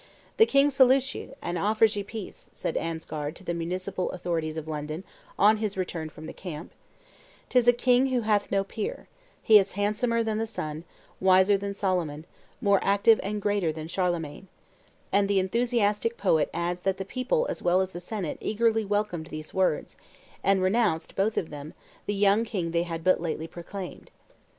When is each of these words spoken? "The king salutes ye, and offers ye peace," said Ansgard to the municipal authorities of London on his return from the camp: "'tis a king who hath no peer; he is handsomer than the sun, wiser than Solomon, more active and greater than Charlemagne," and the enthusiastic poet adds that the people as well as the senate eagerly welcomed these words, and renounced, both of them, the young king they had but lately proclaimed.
"The 0.37 0.47
king 0.47 0.71
salutes 0.71 1.13
ye, 1.13 1.29
and 1.43 1.59
offers 1.59 1.95
ye 1.95 2.01
peace," 2.01 2.49
said 2.53 2.75
Ansgard 2.75 3.35
to 3.35 3.43
the 3.43 3.53
municipal 3.53 4.09
authorities 4.13 4.57
of 4.57 4.67
London 4.67 5.03
on 5.37 5.57
his 5.57 5.77
return 5.77 6.09
from 6.09 6.25
the 6.25 6.33
camp: 6.33 6.71
"'tis 7.49 7.67
a 7.67 7.71
king 7.71 8.07
who 8.07 8.21
hath 8.21 8.49
no 8.51 8.63
peer; 8.63 9.07
he 9.43 9.59
is 9.59 9.73
handsomer 9.73 10.23
than 10.23 10.39
the 10.39 10.47
sun, 10.47 10.85
wiser 11.19 11.55
than 11.55 11.75
Solomon, 11.75 12.25
more 12.61 12.79
active 12.81 13.19
and 13.21 13.39
greater 13.43 13.71
than 13.71 13.87
Charlemagne," 13.87 14.47
and 15.11 15.27
the 15.27 15.39
enthusiastic 15.39 16.17
poet 16.17 16.49
adds 16.51 16.81
that 16.81 16.97
the 16.97 17.05
people 17.05 17.45
as 17.47 17.61
well 17.61 17.79
as 17.79 17.93
the 17.93 17.99
senate 17.99 18.39
eagerly 18.41 18.83
welcomed 18.83 19.27
these 19.27 19.53
words, 19.53 19.97
and 20.43 20.63
renounced, 20.63 21.15
both 21.15 21.37
of 21.37 21.51
them, 21.51 21.75
the 22.07 22.15
young 22.15 22.43
king 22.43 22.71
they 22.71 22.81
had 22.81 23.03
but 23.03 23.21
lately 23.21 23.45
proclaimed. 23.45 24.09